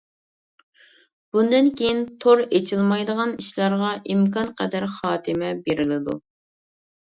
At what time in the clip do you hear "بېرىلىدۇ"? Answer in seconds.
5.71-6.21